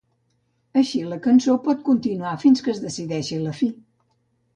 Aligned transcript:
Així 0.81 1.01
la 1.09 1.19
cançó 1.25 1.57
pot 1.67 1.83
continuar 1.89 2.31
fins 2.45 2.65
que 2.69 2.73
es 2.77 2.81
decideix 2.87 3.31
la 3.45 3.53
fi. 3.59 3.69